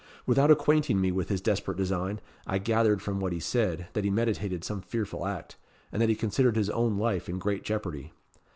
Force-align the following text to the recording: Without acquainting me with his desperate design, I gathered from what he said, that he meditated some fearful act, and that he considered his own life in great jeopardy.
Without 0.25 0.49
acquainting 0.49 0.99
me 0.99 1.11
with 1.11 1.29
his 1.29 1.41
desperate 1.41 1.77
design, 1.77 2.19
I 2.47 2.57
gathered 2.57 3.03
from 3.03 3.19
what 3.19 3.33
he 3.33 3.39
said, 3.39 3.85
that 3.93 4.03
he 4.03 4.09
meditated 4.09 4.63
some 4.63 4.81
fearful 4.81 5.27
act, 5.27 5.57
and 5.91 6.01
that 6.01 6.09
he 6.09 6.15
considered 6.15 6.55
his 6.55 6.71
own 6.71 6.97
life 6.97 7.29
in 7.29 7.37
great 7.37 7.61
jeopardy. 7.63 8.11